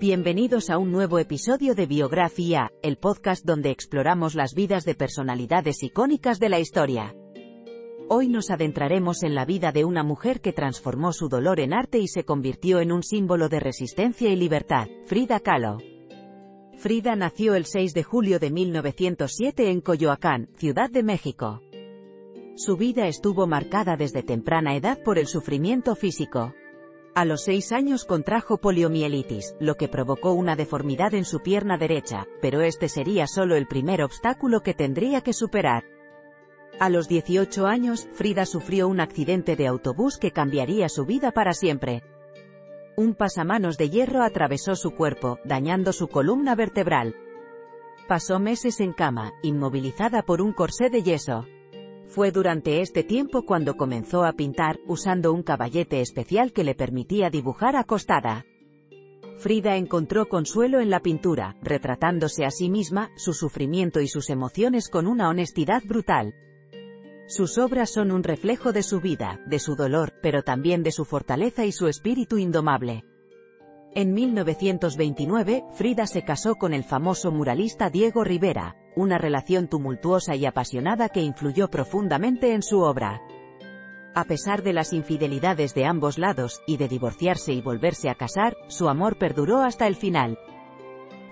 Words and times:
Bienvenidos 0.00 0.70
a 0.70 0.78
un 0.78 0.92
nuevo 0.92 1.18
episodio 1.18 1.74
de 1.74 1.84
Biografía, 1.84 2.72
el 2.82 2.96
podcast 2.96 3.44
donde 3.44 3.70
exploramos 3.70 4.34
las 4.34 4.54
vidas 4.54 4.86
de 4.86 4.94
personalidades 4.94 5.82
icónicas 5.82 6.40
de 6.40 6.48
la 6.48 6.58
historia. 6.58 7.14
Hoy 8.08 8.28
nos 8.28 8.48
adentraremos 8.48 9.22
en 9.22 9.34
la 9.34 9.44
vida 9.44 9.72
de 9.72 9.84
una 9.84 10.02
mujer 10.02 10.40
que 10.40 10.54
transformó 10.54 11.12
su 11.12 11.28
dolor 11.28 11.60
en 11.60 11.74
arte 11.74 11.98
y 11.98 12.08
se 12.08 12.24
convirtió 12.24 12.80
en 12.80 12.92
un 12.92 13.02
símbolo 13.02 13.50
de 13.50 13.60
resistencia 13.60 14.30
y 14.30 14.36
libertad, 14.36 14.88
Frida 15.04 15.38
Kahlo. 15.38 15.76
Frida 16.78 17.14
nació 17.14 17.54
el 17.54 17.66
6 17.66 17.92
de 17.92 18.02
julio 18.02 18.38
de 18.38 18.50
1907 18.50 19.70
en 19.70 19.82
Coyoacán, 19.82 20.48
Ciudad 20.56 20.88
de 20.88 21.02
México. 21.02 21.60
Su 22.56 22.78
vida 22.78 23.06
estuvo 23.06 23.46
marcada 23.46 23.98
desde 23.98 24.22
temprana 24.22 24.74
edad 24.74 25.02
por 25.02 25.18
el 25.18 25.26
sufrimiento 25.26 25.94
físico. 25.94 26.54
A 27.14 27.24
los 27.24 27.42
seis 27.42 27.72
años 27.72 28.04
contrajo 28.04 28.58
poliomielitis, 28.58 29.56
lo 29.58 29.74
que 29.74 29.88
provocó 29.88 30.32
una 30.32 30.54
deformidad 30.54 31.12
en 31.14 31.24
su 31.24 31.40
pierna 31.40 31.76
derecha, 31.76 32.26
pero 32.40 32.60
este 32.60 32.88
sería 32.88 33.26
solo 33.26 33.56
el 33.56 33.66
primer 33.66 34.02
obstáculo 34.02 34.60
que 34.60 34.74
tendría 34.74 35.20
que 35.20 35.32
superar. 35.32 35.84
A 36.78 36.88
los 36.88 37.08
18 37.08 37.66
años, 37.66 38.08
Frida 38.12 38.46
sufrió 38.46 38.86
un 38.86 39.00
accidente 39.00 39.56
de 39.56 39.66
autobús 39.66 40.18
que 40.18 40.30
cambiaría 40.30 40.88
su 40.88 41.04
vida 41.04 41.32
para 41.32 41.52
siempre. 41.52 42.04
Un 42.96 43.14
pasamanos 43.14 43.76
de 43.76 43.90
hierro 43.90 44.22
atravesó 44.22 44.76
su 44.76 44.92
cuerpo, 44.92 45.40
dañando 45.44 45.92
su 45.92 46.06
columna 46.06 46.54
vertebral. 46.54 47.16
Pasó 48.06 48.38
meses 48.38 48.80
en 48.80 48.92
cama, 48.92 49.32
inmovilizada 49.42 50.22
por 50.22 50.40
un 50.40 50.52
corsé 50.52 50.90
de 50.90 51.02
yeso. 51.02 51.44
Fue 52.10 52.32
durante 52.32 52.80
este 52.80 53.04
tiempo 53.04 53.46
cuando 53.46 53.76
comenzó 53.76 54.24
a 54.24 54.32
pintar, 54.32 54.80
usando 54.88 55.32
un 55.32 55.44
caballete 55.44 56.00
especial 56.00 56.52
que 56.52 56.64
le 56.64 56.74
permitía 56.74 57.30
dibujar 57.30 57.76
acostada. 57.76 58.44
Frida 59.38 59.76
encontró 59.76 60.28
consuelo 60.28 60.80
en 60.80 60.90
la 60.90 60.98
pintura, 60.98 61.56
retratándose 61.62 62.44
a 62.44 62.50
sí 62.50 62.68
misma, 62.68 63.10
su 63.14 63.32
sufrimiento 63.32 64.00
y 64.00 64.08
sus 64.08 64.28
emociones 64.28 64.88
con 64.88 65.06
una 65.06 65.28
honestidad 65.28 65.84
brutal. 65.86 66.34
Sus 67.28 67.58
obras 67.58 67.90
son 67.90 68.10
un 68.10 68.24
reflejo 68.24 68.72
de 68.72 68.82
su 68.82 69.00
vida, 69.00 69.38
de 69.46 69.60
su 69.60 69.76
dolor, 69.76 70.14
pero 70.20 70.42
también 70.42 70.82
de 70.82 70.90
su 70.90 71.04
fortaleza 71.04 71.64
y 71.64 71.70
su 71.70 71.86
espíritu 71.86 72.38
indomable. 72.38 73.04
En 73.92 74.14
1929, 74.14 75.64
Frida 75.72 76.06
se 76.06 76.22
casó 76.22 76.54
con 76.54 76.74
el 76.74 76.84
famoso 76.84 77.32
muralista 77.32 77.90
Diego 77.90 78.22
Rivera, 78.22 78.76
una 78.94 79.18
relación 79.18 79.66
tumultuosa 79.66 80.36
y 80.36 80.46
apasionada 80.46 81.08
que 81.08 81.22
influyó 81.22 81.68
profundamente 81.68 82.54
en 82.54 82.62
su 82.62 82.82
obra. 82.82 83.20
A 84.14 84.24
pesar 84.24 84.62
de 84.62 84.72
las 84.72 84.92
infidelidades 84.92 85.74
de 85.74 85.86
ambos 85.86 86.18
lados, 86.18 86.62
y 86.68 86.76
de 86.76 86.86
divorciarse 86.86 87.52
y 87.52 87.62
volverse 87.62 88.10
a 88.10 88.14
casar, 88.14 88.56
su 88.68 88.88
amor 88.88 89.18
perduró 89.18 89.60
hasta 89.60 89.88
el 89.88 89.96
final. 89.96 90.38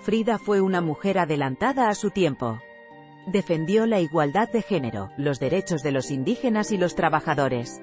Frida 0.00 0.38
fue 0.38 0.60
una 0.60 0.80
mujer 0.80 1.18
adelantada 1.18 1.88
a 1.88 1.94
su 1.94 2.10
tiempo. 2.10 2.58
Defendió 3.28 3.86
la 3.86 4.00
igualdad 4.00 4.48
de 4.50 4.62
género, 4.62 5.10
los 5.16 5.38
derechos 5.38 5.82
de 5.82 5.92
los 5.92 6.10
indígenas 6.10 6.72
y 6.72 6.76
los 6.76 6.96
trabajadores. 6.96 7.80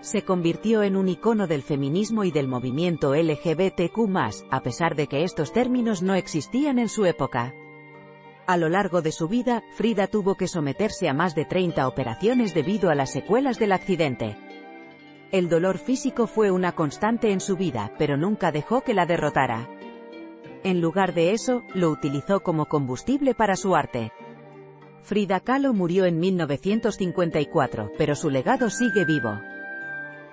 Se 0.00 0.22
convirtió 0.22 0.82
en 0.82 0.96
un 0.96 1.08
icono 1.08 1.46
del 1.46 1.62
feminismo 1.62 2.24
y 2.24 2.30
del 2.30 2.48
movimiento 2.48 3.14
LGBTQ+, 3.14 3.98
a 4.50 4.62
pesar 4.62 4.94
de 4.94 5.06
que 5.06 5.24
estos 5.24 5.52
términos 5.52 6.02
no 6.02 6.14
existían 6.14 6.78
en 6.78 6.88
su 6.88 7.06
época. 7.06 7.54
A 8.46 8.56
lo 8.56 8.68
largo 8.68 9.02
de 9.02 9.10
su 9.10 9.26
vida, 9.26 9.64
Frida 9.74 10.06
tuvo 10.06 10.36
que 10.36 10.46
someterse 10.46 11.08
a 11.08 11.14
más 11.14 11.34
de 11.34 11.44
30 11.44 11.88
operaciones 11.88 12.54
debido 12.54 12.90
a 12.90 12.94
las 12.94 13.10
secuelas 13.10 13.58
del 13.58 13.72
accidente. 13.72 14.36
El 15.32 15.48
dolor 15.48 15.78
físico 15.78 16.28
fue 16.28 16.52
una 16.52 16.72
constante 16.72 17.32
en 17.32 17.40
su 17.40 17.56
vida, 17.56 17.92
pero 17.98 18.16
nunca 18.16 18.52
dejó 18.52 18.82
que 18.82 18.94
la 18.94 19.06
derrotara. 19.06 19.68
En 20.62 20.80
lugar 20.80 21.14
de 21.14 21.32
eso, 21.32 21.64
lo 21.74 21.90
utilizó 21.90 22.40
como 22.40 22.66
combustible 22.66 23.34
para 23.34 23.56
su 23.56 23.74
arte. 23.74 24.12
Frida 25.02 25.40
Kahlo 25.40 25.72
murió 25.72 26.04
en 26.04 26.20
1954, 26.20 27.92
pero 27.98 28.14
su 28.14 28.30
legado 28.30 28.70
sigue 28.70 29.04
vivo. 29.04 29.38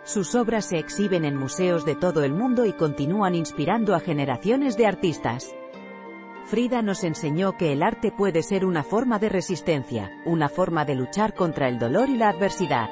Sus 0.06 0.36
obras 0.36 0.66
se 0.66 0.80
exhiben 0.80 1.24
en 1.24 1.38
museos 1.38 1.86
de 1.86 1.96
todo 1.96 2.26
el 2.26 2.34
mundo 2.34 2.66
y 2.66 2.74
continúan 2.74 3.36
inspirando 3.36 3.96
a 3.96 4.02
generaciones 4.02 4.76
de 4.76 4.86
artistas. 4.86 5.56
Frida 6.46 6.82
nos 6.82 7.06
enseñó 7.06 7.56
que 7.56 7.72
el 7.72 7.82
arte 7.82 8.12
puede 8.12 8.44
ser 8.44 8.66
una 8.66 8.84
forma 8.84 9.18
de 9.18 9.30
resistencia, 9.30 10.12
una 10.26 10.50
forma 10.50 10.84
de 10.84 10.96
luchar 10.96 11.34
contra 11.34 11.70
el 11.70 11.80
dolor 11.80 12.10
y 12.10 12.18
la 12.18 12.30
adversidad. 12.30 12.90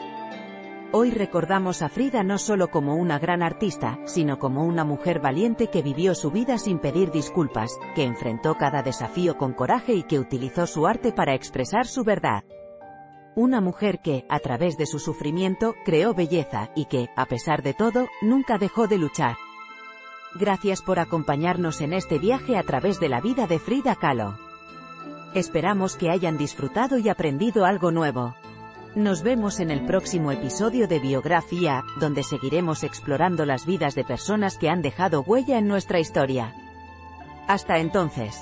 Hoy 0.94 1.12
recordamos 1.12 1.82
a 1.82 1.90
Frida 1.90 2.24
no 2.24 2.38
solo 2.38 2.70
como 2.70 2.96
una 2.96 3.20
gran 3.20 3.44
artista, 3.44 4.00
sino 4.06 4.40
como 4.40 4.64
una 4.64 4.86
mujer 4.86 5.20
valiente 5.20 5.68
que 5.68 5.82
vivió 5.82 6.16
su 6.16 6.32
vida 6.32 6.58
sin 6.58 6.80
pedir 6.80 7.12
disculpas, 7.12 7.78
que 7.94 8.04
enfrentó 8.04 8.56
cada 8.56 8.84
desafío 8.84 9.38
con 9.38 9.54
coraje 9.54 9.94
y 9.94 10.04
que 10.04 10.20
utilizó 10.20 10.66
su 10.66 10.88
arte 10.88 11.12
para 11.12 11.34
expresar 11.34 11.88
su 11.88 12.06
verdad. 12.06 12.46
Una 13.36 13.62
mujer 13.62 14.00
que, 14.00 14.26
a 14.30 14.40
través 14.40 14.78
de 14.78 14.86
su 14.86 15.00
sufrimiento, 15.00 15.76
creó 15.86 16.14
belleza, 16.14 16.70
y 16.76 16.86
que, 16.86 17.10
a 17.16 17.26
pesar 17.26 17.64
de 17.64 17.74
todo, 17.74 18.08
nunca 18.22 18.58
dejó 18.58 18.88
de 18.88 18.98
luchar. 18.98 19.38
Gracias 20.36 20.82
por 20.82 21.00
acompañarnos 21.00 21.80
en 21.80 21.94
este 21.94 22.20
viaje 22.20 22.58
a 22.58 22.64
través 22.64 23.00
de 23.00 23.08
la 23.08 23.22
vida 23.22 23.48
de 23.48 23.60
Frida 23.60 23.96
Kahlo. 23.96 24.38
Esperamos 25.34 25.96
que 25.96 26.10
hayan 26.10 26.38
disfrutado 26.38 26.98
y 26.98 27.08
aprendido 27.08 27.64
algo 27.64 27.92
nuevo. 27.92 28.36
Nos 28.96 29.24
vemos 29.24 29.62
en 29.62 29.72
el 29.72 29.86
próximo 29.86 30.34
episodio 30.34 30.90
de 30.90 31.00
Biografía, 31.00 31.86
donde 32.02 32.24
seguiremos 32.24 32.84
explorando 32.84 33.46
las 33.46 33.66
vidas 33.66 33.96
de 33.96 34.04
personas 34.04 34.58
que 34.58 34.70
han 34.70 34.82
dejado 34.82 35.22
huella 35.22 35.58
en 35.58 35.70
nuestra 35.70 36.02
historia. 36.02 36.54
Hasta 37.48 37.80
entonces. 37.80 38.42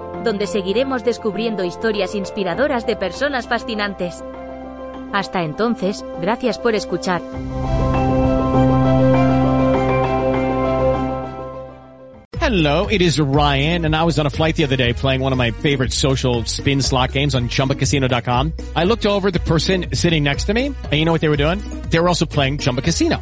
donde 0.23 0.47
seguiremos 0.47 1.03
descubriendo 1.03 1.63
historias 1.63 2.15
inspiradoras 2.15 2.85
de 2.85 2.95
personas 2.95 3.47
fascinantes. 3.47 4.23
Hasta 5.13 5.43
entonces, 5.43 6.05
gracias 6.21 6.57
por 6.57 6.75
escuchar. 6.75 7.21
Hello, 12.51 12.87
it 12.87 13.01
is 13.01 13.17
Ryan, 13.17 13.85
and 13.85 13.95
I 13.95 14.03
was 14.03 14.19
on 14.19 14.25
a 14.25 14.29
flight 14.29 14.57
the 14.57 14.65
other 14.65 14.75
day 14.75 14.91
playing 14.91 15.21
one 15.21 15.31
of 15.31 15.37
my 15.37 15.51
favorite 15.51 15.93
social 15.93 16.43
spin 16.43 16.81
slot 16.81 17.13
games 17.13 17.33
on 17.33 17.47
chumbacasino.com. 17.47 18.53
I 18.75 18.83
looked 18.83 19.05
over 19.05 19.31
the 19.31 19.39
person 19.39 19.95
sitting 19.95 20.23
next 20.23 20.47
to 20.47 20.53
me, 20.53 20.65
and 20.65 20.93
you 20.93 21.05
know 21.05 21.13
what 21.13 21.21
they 21.21 21.29
were 21.29 21.37
doing? 21.37 21.59
They 21.91 21.99
were 21.99 22.09
also 22.09 22.25
playing 22.25 22.57
Chumba 22.57 22.81
Casino. 22.81 23.21